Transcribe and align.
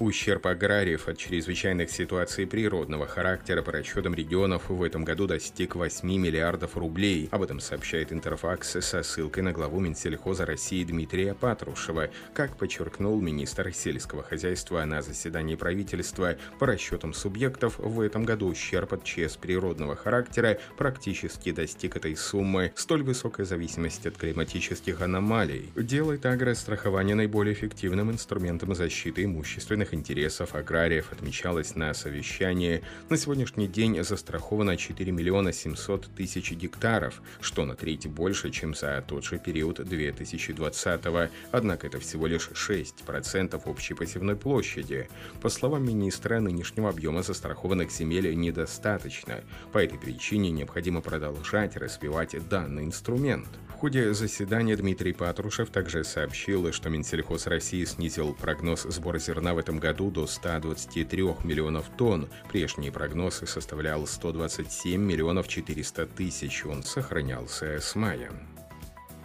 Ущерб 0.00 0.46
аграриев 0.46 1.08
от 1.08 1.18
чрезвычайных 1.18 1.90
ситуаций 1.90 2.46
природного 2.46 3.06
характера 3.06 3.60
по 3.60 3.70
расчетам 3.70 4.14
регионов 4.14 4.70
в 4.70 4.82
этом 4.82 5.04
году 5.04 5.26
достиг 5.26 5.74
8 5.74 6.08
миллиардов 6.08 6.78
рублей. 6.78 7.28
Об 7.30 7.42
этом 7.42 7.60
сообщает 7.60 8.10
Интерфакс 8.10 8.78
со 8.80 9.02
ссылкой 9.02 9.42
на 9.42 9.52
главу 9.52 9.78
Минсельхоза 9.78 10.46
России 10.46 10.84
Дмитрия 10.84 11.34
Патрушева. 11.34 12.08
Как 12.32 12.56
подчеркнул 12.56 13.20
министр 13.20 13.74
сельского 13.74 14.22
хозяйства 14.22 14.82
на 14.86 15.02
заседании 15.02 15.54
правительства, 15.54 16.36
по 16.58 16.66
расчетам 16.66 17.12
субъектов 17.12 17.78
в 17.78 18.00
этом 18.00 18.24
году 18.24 18.46
ущерб 18.46 18.94
от 18.94 19.04
ЧС 19.04 19.36
природного 19.36 19.96
характера 19.96 20.58
практически 20.78 21.52
достиг 21.52 21.96
этой 21.96 22.16
суммы. 22.16 22.72
Столь 22.74 23.02
высокая 23.02 23.44
зависимость 23.44 24.06
от 24.06 24.16
климатических 24.16 25.02
аномалий 25.02 25.70
делает 25.76 26.24
агрострахование 26.24 27.14
наиболее 27.14 27.52
эффективным 27.52 28.10
инструментом 28.10 28.74
защиты 28.74 29.24
имущественных 29.24 29.89
национальных 29.90 29.94
интересов 29.94 30.54
аграриев 30.54 31.12
отмечалось 31.12 31.76
на 31.76 31.94
совещании. 31.94 32.82
На 33.08 33.16
сегодняшний 33.16 33.68
день 33.68 34.02
застраховано 34.02 34.76
4 34.76 35.12
миллиона 35.12 35.52
700 35.52 36.08
тысяч 36.16 36.52
гектаров, 36.52 37.22
что 37.40 37.64
на 37.64 37.74
треть 37.74 38.06
больше, 38.06 38.50
чем 38.50 38.74
за 38.74 39.02
тот 39.06 39.24
же 39.24 39.38
период 39.38 39.80
2020 39.84 41.06
-го. 41.06 41.28
Однако 41.52 41.86
это 41.86 41.98
всего 41.98 42.28
лишь 42.28 42.50
6% 42.54 43.66
общей 43.66 43.94
посевной 43.94 44.36
площади. 44.36 45.08
По 45.40 45.48
словам 45.48 45.84
министра, 45.84 46.40
нынешнего 46.40 46.88
объема 46.88 47.22
застрахованных 47.22 47.90
земель 47.90 48.34
недостаточно. 48.34 49.34
По 49.72 49.78
этой 49.78 49.98
причине 49.98 50.50
необходимо 50.50 51.00
продолжать 51.00 51.76
развивать 51.76 52.36
данный 52.48 52.84
инструмент 52.84 53.48
ходе 53.80 54.12
заседания 54.12 54.76
Дмитрий 54.76 55.14
Патрушев 55.14 55.70
также 55.70 56.04
сообщил, 56.04 56.70
что 56.70 56.90
Минсельхоз 56.90 57.46
России 57.46 57.86
снизил 57.86 58.34
прогноз 58.34 58.82
сбора 58.82 59.18
зерна 59.18 59.54
в 59.54 59.58
этом 59.58 59.78
году 59.78 60.10
до 60.10 60.26
123 60.26 61.22
миллионов 61.44 61.86
тонн. 61.96 62.28
Прежний 62.50 62.90
прогноз 62.90 63.42
составлял 63.46 64.06
127 64.06 65.00
миллионов 65.00 65.48
400 65.48 66.06
тысяч. 66.08 66.66
Он 66.66 66.82
сохранялся 66.82 67.80
с 67.80 67.94
мая. 67.94 68.30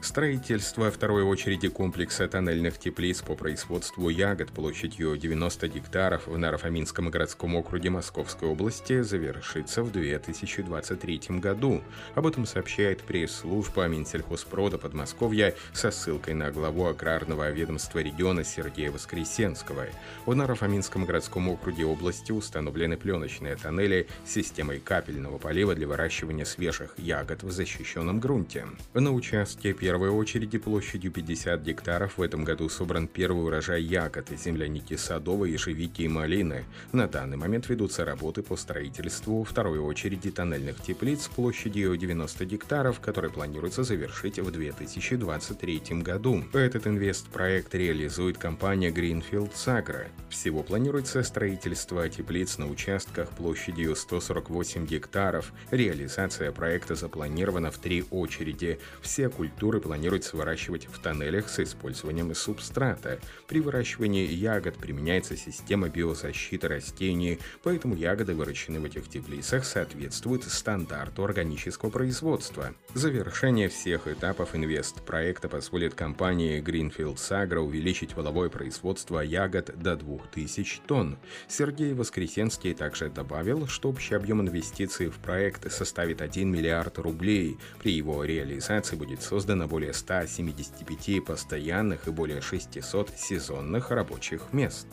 Строительство 0.06 0.92
второй 0.92 1.24
очереди 1.24 1.68
комплекса 1.68 2.28
тоннельных 2.28 2.78
теплиц 2.78 3.24
по 3.24 3.34
производству 3.34 4.08
ягод 4.10 4.52
площадью 4.52 5.18
90 5.18 5.68
гектаров 5.68 6.28
в 6.28 6.38
Нарафаминском 6.38 7.10
городском 7.10 7.56
округе 7.56 7.90
Московской 7.90 8.48
области 8.48 9.02
завершится 9.02 9.82
в 9.82 9.92
2023 9.92 11.40
году. 11.40 11.82
Об 12.14 12.28
этом 12.28 12.46
сообщает 12.46 13.02
пресс-служба 13.02 13.88
Минсельхозпрода 13.88 14.78
Подмосковья 14.78 15.56
со 15.74 15.90
ссылкой 15.90 16.36
на 16.36 16.52
главу 16.52 16.86
аграрного 16.86 17.50
ведомства 17.50 17.98
региона 17.98 18.44
Сергея 18.44 18.92
Воскресенского. 18.92 19.88
В 20.28 20.36
Нарафаминском 20.36 21.06
городском 21.06 21.50
округе 21.50 21.84
области 21.84 22.32
установлены 22.32 22.96
пленочные 22.96 23.56
тоннели 23.56 24.08
с 24.24 24.34
системой 24.34 24.80
капельного 24.80 25.40
полива 25.40 25.74
для 25.74 25.88
выращивания 25.88 26.46
свежих 26.46 26.94
ягод 27.00 27.42
в 27.42 27.50
защищенном 27.50 28.20
грунте. 28.20 28.68
На 28.94 29.12
участке 29.12 29.74
первого 29.74 29.95
первой 29.96 30.10
очереди 30.10 30.58
площадью 30.58 31.10
50 31.10 31.62
гектаров 31.62 32.18
в 32.18 32.22
этом 32.22 32.44
году 32.44 32.68
собран 32.68 33.08
первый 33.08 33.46
урожай 33.46 33.82
ягод, 33.82 34.28
земляники 34.30 34.98
садовой, 34.98 35.52
ежевики 35.52 36.02
и 36.02 36.10
малины. 36.10 36.66
На 36.92 37.08
данный 37.08 37.38
момент 37.38 37.70
ведутся 37.70 38.04
работы 38.04 38.44
по 38.44 38.58
строительству 38.58 39.46
второй 39.46 39.80
очереди 39.80 40.32
тоннельных 40.32 40.82
теплиц 40.82 41.30
площадью 41.30 41.96
90 41.96 42.44
гектаров, 42.44 43.00
которые 43.00 43.32
планируется 43.32 43.84
завершить 43.84 44.38
в 44.38 44.52
2023 44.52 46.02
году. 46.02 46.44
Этот 46.52 46.88
инвестпроект 46.88 47.74
реализует 47.74 48.38
компания 48.38 48.90
Greenfield 48.90 49.54
Sagro. 49.54 50.08
Всего 50.28 50.62
планируется 50.62 51.24
строительство 51.24 52.10
теплиц 52.10 52.58
на 52.58 52.68
участках 52.68 53.30
площадью 53.30 53.96
148 53.96 54.86
гектаров. 54.86 55.54
Реализация 55.72 56.52
проекта 56.52 56.96
запланирована 56.96 57.72
в 57.72 57.78
три 57.78 58.04
очереди. 58.12 58.78
Все 59.02 59.30
культуры 59.30 59.75
планируется 59.82 60.38
выращивать 60.38 60.88
в 60.88 61.00
тоннелях 61.00 61.50
с 61.50 61.60
использованием 61.60 62.34
субстрата. 62.36 63.20
При 63.48 63.60
выращивании 63.60 64.28
ягод 64.28 64.76
применяется 64.76 65.38
система 65.38 65.90
биозащиты 65.90 66.68
растений, 66.68 67.40
поэтому 67.64 67.96
ягоды, 67.96 68.34
выращенные 68.36 68.80
в 68.80 68.86
этих 68.86 69.10
теплицах, 69.10 69.66
соответствуют 69.66 70.44
стандарту 70.44 71.24
органического 71.24 71.90
производства. 71.90 72.74
Завершение 72.94 73.70
всех 73.70 74.08
этапов 74.08 74.56
инвест-проекта 74.56 75.50
позволит 75.50 75.94
компании 75.94 76.62
Greenfield 76.62 77.16
Sagro 77.16 77.60
увеличить 77.60 78.16
воловое 78.16 78.50
производство 78.50 79.20
ягод 79.20 79.72
до 79.78 79.96
2000 79.96 80.82
тонн. 80.88 81.18
Сергей 81.48 81.94
Воскресенский 81.94 82.74
также 82.74 83.10
добавил, 83.10 83.68
что 83.68 83.90
общий 83.90 84.16
объем 84.16 84.42
инвестиций 84.42 85.08
в 85.08 85.16
проект 85.16 85.72
составит 85.72 86.22
1 86.22 86.50
миллиард 86.50 86.98
рублей. 87.00 87.58
При 87.82 87.94
его 87.94 88.24
реализации 88.24 88.96
будет 88.96 89.22
создано 89.22 89.65
более 89.68 89.94
175 89.94 91.24
постоянных 91.26 92.08
и 92.08 92.12
более 92.12 92.42
600 92.42 93.10
сезонных 93.18 93.92
рабочих 93.92 94.54
мест. 94.54 94.88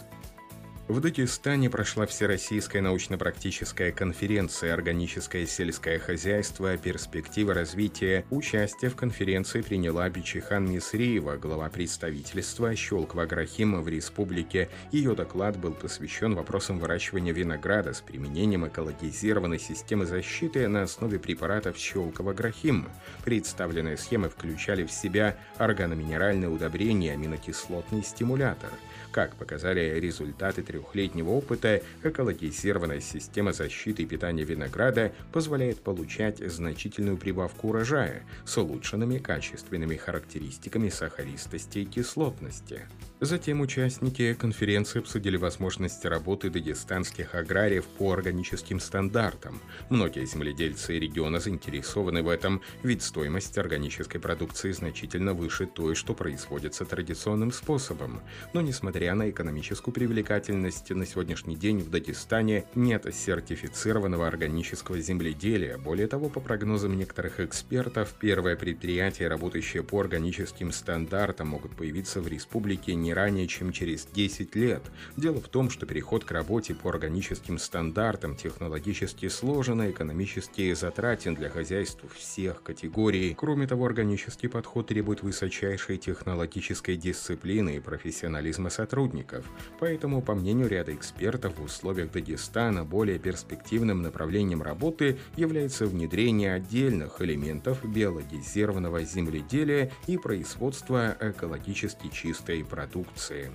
В 0.88 1.00
Дагестане 1.00 1.70
прошла 1.70 2.06
Всероссийская 2.06 2.82
научно-практическая 2.82 3.92
конференция 3.92 4.74
«Органическое 4.74 5.46
сельское 5.46 6.00
хозяйство. 6.00 6.76
Перспективы 6.76 7.54
развития». 7.54 8.24
Участие 8.30 8.90
в 8.90 8.96
конференции 8.96 9.62
приняла 9.62 10.10
Бичихан 10.10 10.68
Мисриева, 10.68 11.36
глава 11.36 11.68
представительства 11.68 12.74
Щелкова 12.74 13.22
Агрохима 13.22 13.80
в 13.80 13.88
республике. 13.88 14.68
Ее 14.90 15.14
доклад 15.14 15.56
был 15.56 15.72
посвящен 15.72 16.34
вопросам 16.34 16.80
выращивания 16.80 17.32
винограда 17.32 17.94
с 17.94 18.00
применением 18.00 18.66
экологизированной 18.66 19.60
системы 19.60 20.04
защиты 20.04 20.66
на 20.66 20.82
основе 20.82 21.20
препаратов 21.20 21.78
Щелкова 21.78 22.32
Агрохим. 22.32 22.88
Представленные 23.24 23.96
схемы 23.96 24.28
включали 24.28 24.82
в 24.82 24.90
себя 24.90 25.38
органоминеральное 25.58 26.48
удобрение, 26.48 27.12
аминокислотный 27.12 28.02
стимулятор– 28.02 28.70
как 29.12 29.36
показали 29.36 30.00
результаты 30.00 30.62
трехлетнего 30.72 31.30
опыта, 31.30 31.82
экологизированная 32.02 33.00
система 33.00 33.52
защиты 33.52 34.02
и 34.02 34.06
питания 34.06 34.44
винограда 34.44 35.12
позволяет 35.32 35.80
получать 35.80 36.38
значительную 36.38 37.18
прибавку 37.18 37.68
урожая 37.68 38.22
с 38.44 38.56
улучшенными 38.56 39.18
качественными 39.18 39.96
характеристиками 39.96 40.88
сахаристости 40.88 41.80
и 41.80 41.84
кислотности. 41.84 42.82
Затем 43.20 43.60
участники 43.60 44.34
конференции 44.34 44.98
обсудили 44.98 45.36
возможности 45.36 46.08
работы 46.08 46.50
дагестанских 46.50 47.36
аграриев 47.36 47.86
по 47.86 48.12
органическим 48.12 48.80
стандартам. 48.80 49.60
Многие 49.90 50.26
земледельцы 50.26 50.98
региона 50.98 51.38
заинтересованы 51.38 52.24
в 52.24 52.28
этом, 52.28 52.62
ведь 52.82 53.02
стоимость 53.02 53.56
органической 53.58 54.18
продукции 54.18 54.72
значительно 54.72 55.34
выше 55.34 55.66
той, 55.66 55.94
что 55.94 56.14
производится 56.14 56.84
традиционным 56.84 57.52
способом. 57.52 58.22
Но 58.54 58.60
несмотря 58.60 59.14
на 59.14 59.30
экономическую 59.30 59.94
привлекательность, 59.94 60.61
на 60.62 61.06
сегодняшний 61.06 61.56
день 61.56 61.80
в 61.80 61.90
Дагестане 61.90 62.64
нет 62.76 63.12
сертифицированного 63.12 64.28
органического 64.28 65.00
земледелия. 65.00 65.76
Более 65.76 66.06
того, 66.06 66.28
по 66.28 66.38
прогнозам 66.38 66.96
некоторых 66.96 67.40
экспертов, 67.40 68.14
первые 68.20 68.56
предприятия, 68.56 69.26
работающие 69.26 69.82
по 69.82 70.00
органическим 70.00 70.70
стандартам, 70.70 71.48
могут 71.48 71.74
появиться 71.74 72.20
в 72.20 72.28
республике 72.28 72.94
не 72.94 73.12
ранее, 73.12 73.48
чем 73.48 73.72
через 73.72 74.06
10 74.06 74.54
лет. 74.54 74.82
Дело 75.16 75.40
в 75.40 75.48
том, 75.48 75.68
что 75.68 75.84
переход 75.84 76.24
к 76.24 76.30
работе 76.30 76.74
по 76.74 76.90
органическим 76.90 77.58
стандартам 77.58 78.36
технологически 78.36 79.28
сложен 79.28 79.82
и 79.82 79.90
экономически 79.90 80.72
затратен 80.74 81.34
для 81.34 81.50
хозяйств 81.50 82.04
всех 82.14 82.62
категорий. 82.62 83.34
Кроме 83.36 83.66
того, 83.66 83.86
органический 83.86 84.48
подход 84.48 84.86
требует 84.86 85.22
высочайшей 85.22 85.98
технологической 85.98 86.96
дисциплины 86.96 87.76
и 87.76 87.80
профессионализма 87.80 88.70
сотрудников. 88.70 89.44
Поэтому, 89.80 90.22
по 90.22 90.34
мнению 90.34 90.51
ряда 90.60 90.94
экспертов, 90.94 91.58
в 91.58 91.62
условиях 91.62 92.12
Дагестана 92.12 92.84
более 92.84 93.18
перспективным 93.18 94.02
направлением 94.02 94.62
работы 94.62 95.18
является 95.36 95.86
внедрение 95.86 96.54
отдельных 96.54 97.22
элементов 97.22 97.84
биологизированного 97.84 99.02
земледелия 99.04 99.90
и 100.06 100.18
производства 100.18 101.16
экологически 101.20 102.08
чистой 102.08 102.64
продукции. 102.64 103.50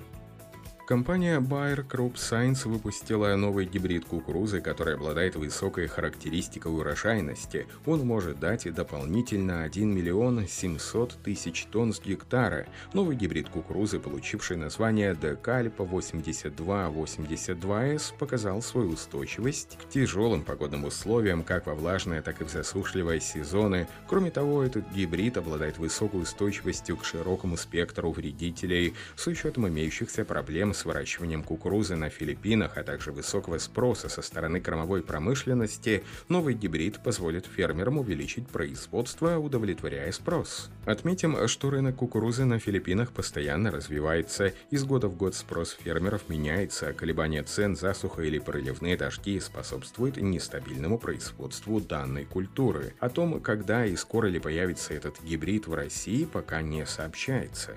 Компания 0.87 1.39
Bayer 1.41 1.85
Crop 1.85 2.13
Science 2.13 2.65
выпустила 2.65 3.35
новый 3.35 3.65
гибрид 3.65 4.05
кукурузы, 4.05 4.61
который 4.61 4.95
обладает 4.95 5.35
высокой 5.35 5.87
характеристикой 5.87 6.71
урожайности. 6.71 7.67
Он 7.85 8.07
может 8.07 8.39
дать 8.39 8.73
дополнительно 8.73 9.63
1 9.63 9.93
миллион 9.93 10.47
700 10.47 11.17
тысяч 11.25 11.65
тонн 11.65 11.91
с 11.91 11.99
гектара. 11.99 12.67
Новый 12.93 13.17
гибрид 13.17 13.49
кукурузы, 13.49 13.99
получивший 13.99 14.55
название 14.55 15.13
Декальпа 15.13 15.81
8282S, 15.81 18.13
показал 18.17 18.61
свою 18.61 18.91
устойчивость 18.91 19.77
к 19.77 19.89
тяжелым 19.89 20.45
погодным 20.45 20.85
условиям 20.85 21.43
как 21.43 21.65
во 21.65 21.75
влажное, 21.75 22.21
так 22.21 22.39
и 22.39 22.45
в 22.45 22.49
засушливые 22.49 23.19
сезоны. 23.19 23.89
Кроме 24.07 24.31
того, 24.31 24.63
этот 24.63 24.89
гибрид 24.93 25.35
обладает 25.35 25.79
высокой 25.79 26.21
устойчивостью 26.21 26.95
к 26.95 27.03
широкому 27.03 27.57
спектру 27.57 28.13
вредителей 28.13 28.93
с 29.17 29.27
учетом 29.27 29.67
имеющихся 29.67 30.23
проблем 30.23 30.73
с 30.77 30.85
выращиванием 30.85 31.43
кукурузы 31.43 31.95
на 31.95 32.09
Филиппинах, 32.09 32.77
а 32.77 32.83
также 32.83 33.11
высокого 33.11 33.57
спроса 33.57 34.07
со 34.07 34.21
стороны 34.21 34.61
кормовой 34.61 35.01
промышленности, 35.01 36.03
новый 36.29 36.53
гибрид 36.53 37.03
позволит 37.03 37.45
фермерам 37.45 37.97
увеличить 37.97 38.47
производство, 38.47 39.37
удовлетворяя 39.37 40.11
спрос. 40.11 40.69
Отметим, 40.85 41.47
что 41.47 41.69
рынок 41.69 41.97
кукурузы 41.97 42.45
на 42.45 42.59
Филиппинах 42.59 43.11
постоянно 43.11 43.71
развивается. 43.71 44.53
Из 44.71 44.83
года 44.85 45.07
в 45.07 45.17
год 45.17 45.35
спрос 45.35 45.77
фермеров 45.83 46.29
меняется, 46.29 46.89
а 46.89 46.93
колебания 46.93 47.43
цен, 47.43 47.75
засуха 47.75 48.21
или 48.21 48.39
проливные 48.39 48.95
дожди 48.95 49.39
способствуют 49.39 50.17
нестабильному 50.17 50.97
производству 50.99 51.81
данной 51.81 52.25
культуры. 52.25 52.93
О 52.99 53.09
том, 53.09 53.41
когда 53.41 53.85
и 53.85 53.95
скоро 53.95 54.27
ли 54.27 54.39
появится 54.39 54.93
этот 54.93 55.21
гибрид 55.23 55.67
в 55.67 55.73
России, 55.73 56.25
пока 56.25 56.61
не 56.61 56.85
сообщается. 56.85 57.71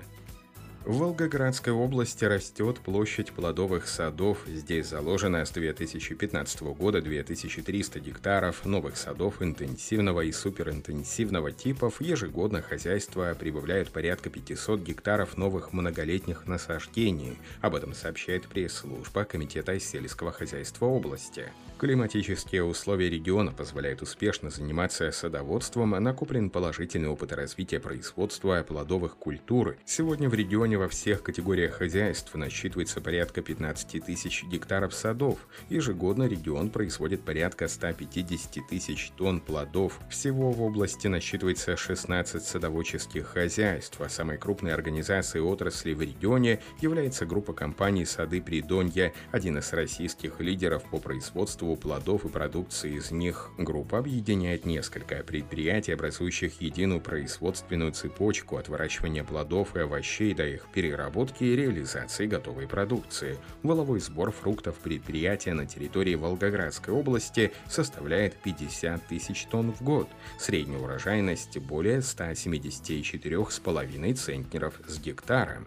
В 0.83 0.97
Волгоградской 0.97 1.71
области 1.71 2.25
растет 2.25 2.79
площадь 2.79 3.31
плодовых 3.33 3.87
садов. 3.87 4.39
Здесь 4.47 4.87
заложено 4.87 5.45
с 5.45 5.51
2015 5.51 6.61
года 6.61 7.03
2300 7.03 7.99
гектаров 7.99 8.65
новых 8.65 8.97
садов 8.97 9.43
интенсивного 9.43 10.21
и 10.21 10.31
суперинтенсивного 10.31 11.51
типов. 11.51 12.01
Ежегодно 12.01 12.63
хозяйство 12.63 13.35
прибавляет 13.39 13.91
порядка 13.91 14.31
500 14.31 14.81
гектаров 14.81 15.37
новых 15.37 15.71
многолетних 15.71 16.47
насаждений. 16.47 17.37
Об 17.61 17.75
этом 17.75 17.93
сообщает 17.93 18.47
пресс-служба 18.47 19.23
Комитета 19.23 19.79
сельского 19.79 20.31
хозяйства 20.31 20.87
области. 20.87 21.51
Климатические 21.81 22.63
условия 22.63 23.09
региона 23.09 23.51
позволяют 23.51 24.03
успешно 24.03 24.51
заниматься 24.51 25.11
садоводством, 25.11 25.89
накоплен 25.89 26.51
положительный 26.51 27.09
опыт 27.09 27.33
развития 27.33 27.79
производства 27.79 28.61
плодовых 28.61 29.17
культур. 29.17 29.75
Сегодня 29.83 30.29
в 30.29 30.35
регионе 30.35 30.51
регионе 30.51 30.77
во 30.77 30.87
всех 30.87 31.23
категориях 31.23 31.77
хозяйств 31.77 32.35
насчитывается 32.35 33.01
порядка 33.01 33.41
15 33.41 34.05
тысяч 34.05 34.43
гектаров 34.43 34.93
садов. 34.93 35.39
Ежегодно 35.69 36.27
регион 36.27 36.69
производит 36.69 37.25
порядка 37.25 37.67
150 37.67 38.67
тысяч 38.69 39.11
тонн 39.17 39.41
плодов. 39.41 39.99
Всего 40.07 40.51
в 40.51 40.61
области 40.61 41.07
насчитывается 41.07 41.75
16 41.75 42.43
садоводческих 42.43 43.25
хозяйств, 43.25 43.99
а 44.01 44.07
самой 44.07 44.37
крупной 44.37 44.75
организацией 44.75 45.41
отрасли 45.41 45.95
в 45.95 46.01
регионе 46.03 46.59
является 46.79 47.25
группа 47.25 47.53
компаний 47.53 48.05
«Сады 48.05 48.39
Придонья», 48.39 49.13
один 49.31 49.57
из 49.57 49.73
российских 49.73 50.39
лидеров 50.39 50.83
по 50.91 50.99
производству 50.99 51.70
плодов 51.75 52.25
и 52.25 52.29
продукции 52.29 52.95
из 52.95 53.11
них. 53.11 53.51
Группа 53.57 53.99
объединяет 53.99 54.65
несколько 54.65 55.23
предприятий, 55.23 55.93
образующих 55.93 56.61
единую 56.61 57.01
производственную 57.01 57.91
цепочку 57.91 58.57
от 58.57 58.69
выращивания 58.69 59.23
плодов 59.23 59.75
и 59.75 59.79
овощей 59.79 60.33
до 60.33 60.47
их 60.47 60.67
переработки 60.73 61.43
и 61.43 61.55
реализации 61.55 62.27
готовой 62.27 62.67
продукции. 62.67 63.37
Воловой 63.63 63.99
сбор 63.99 64.31
фруктов 64.31 64.77
предприятия 64.77 65.53
на 65.53 65.65
территории 65.65 66.15
Волгоградской 66.15 66.93
области 66.93 67.51
составляет 67.67 68.35
50 68.35 69.07
тысяч 69.07 69.45
тонн 69.45 69.71
в 69.71 69.81
год. 69.81 70.09
Средняя 70.39 70.79
урожайность 70.79 71.57
более 71.57 71.99
174,5 71.99 74.13
центнеров 74.13 74.79
с 74.87 74.99
гектара. 74.99 75.63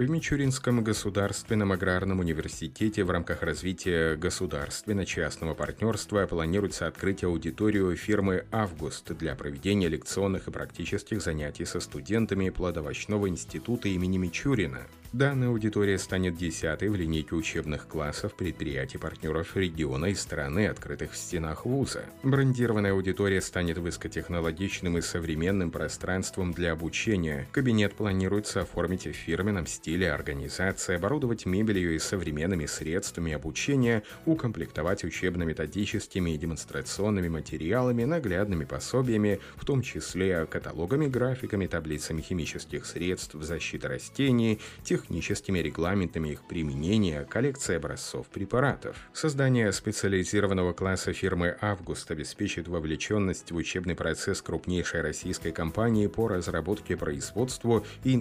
В 0.00 0.08
Мичуринском 0.08 0.82
государственном 0.82 1.72
аграрном 1.72 2.20
университете 2.20 3.04
в 3.04 3.10
рамках 3.10 3.42
развития 3.42 4.16
государственно-частного 4.16 5.52
партнерства 5.52 6.26
планируется 6.26 6.86
открыть 6.86 7.22
аудиторию 7.22 7.94
фирмы 7.96 8.46
«Август» 8.50 9.12
для 9.12 9.34
проведения 9.34 9.88
лекционных 9.88 10.48
и 10.48 10.50
практических 10.50 11.20
занятий 11.20 11.66
со 11.66 11.80
студентами 11.80 12.48
Плодовочного 12.48 13.28
института 13.28 13.90
имени 13.90 14.16
Мичурина. 14.16 14.86
Данная 15.12 15.48
аудитория 15.48 15.98
станет 15.98 16.36
десятой 16.36 16.88
в 16.88 16.94
линейке 16.94 17.34
учебных 17.34 17.88
классов 17.88 18.32
предприятий-партнеров 18.36 19.56
региона 19.56 20.06
и 20.06 20.14
страны, 20.14 20.68
открытых 20.68 21.12
в 21.12 21.16
стенах 21.16 21.66
вуза. 21.66 22.04
Брендированная 22.22 22.92
аудитория 22.92 23.40
станет 23.40 23.78
высокотехнологичным 23.78 24.98
и 24.98 25.00
современным 25.00 25.72
пространством 25.72 26.52
для 26.52 26.72
обучения. 26.72 27.48
Кабинет 27.50 27.94
планируется 27.94 28.60
оформить 28.60 29.08
в 29.08 29.12
фирменном 29.12 29.66
стиле 29.66 29.89
организации, 30.04 30.96
оборудовать 30.96 31.44
мебелью 31.44 31.94
и 31.94 31.98
современными 31.98 32.66
средствами 32.66 33.32
обучения, 33.32 34.02
укомплектовать 34.24 35.04
учебно-методическими 35.04 36.30
и 36.30 36.38
демонстрационными 36.38 37.28
материалами, 37.28 38.04
наглядными 38.04 38.64
пособиями, 38.64 39.40
в 39.56 39.64
том 39.64 39.82
числе 39.82 40.46
каталогами, 40.46 41.06
графиками, 41.08 41.66
таблицами 41.66 42.22
химических 42.22 42.86
средств 42.86 43.34
защиты 43.34 43.88
растений, 43.88 44.60
тех 44.82 45.00
техническими 45.10 45.58
регламентами 45.58 46.28
их 46.30 46.42
применения, 46.42 47.24
коллекция 47.24 47.78
образцов 47.78 48.28
препаратов. 48.28 48.96
Создание 49.12 49.72
специализированного 49.72 50.72
класса 50.72 51.12
фирмы 51.12 51.56
«Август» 51.60 52.10
обеспечит 52.10 52.68
вовлеченность 52.68 53.50
в 53.50 53.56
учебный 53.56 53.94
процесс 53.94 54.40
крупнейшей 54.42 55.00
российской 55.00 55.52
компании 55.52 56.06
по 56.06 56.28
разработке, 56.28 56.96
производству 56.96 57.84
и 58.04 58.12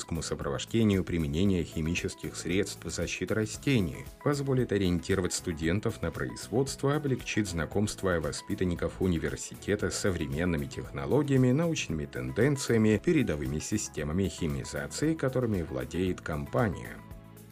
информационно-технологическому 0.00 0.22
сопровождению 0.22 1.04
применения 1.04 1.64
химических 1.64 2.36
средств 2.36 2.84
защиты 2.84 3.34
растений, 3.34 4.04
позволит 4.24 4.72
ориентировать 4.72 5.32
студентов 5.32 6.02
на 6.02 6.10
производство, 6.10 6.96
облегчит 6.96 7.48
знакомство 7.48 8.20
воспитанников 8.20 9.00
университета 9.00 9.90
с 9.90 9.98
современными 9.98 10.66
технологиями, 10.66 11.52
научными 11.52 12.06
тенденциями, 12.06 13.00
передовыми 13.04 13.60
системами 13.60 14.28
химизации, 14.28 15.14
которыми 15.14 15.62
владеет 15.62 16.20
компания. 16.20 16.96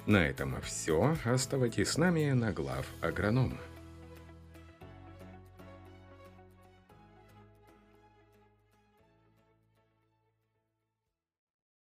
На 0.07 0.27
этом 0.27 0.57
все. 0.63 1.17
Оставайтесь 1.25 1.89
с 1.89 1.99
нами 1.99 2.33
на 2.33 2.53
глав 2.53 2.87
агронома. 3.03 3.59